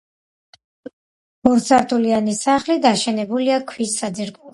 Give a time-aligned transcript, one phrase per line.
[1.51, 4.49] ორსართულიანი სახლი დაშენებულია ქვის საძირკველზე.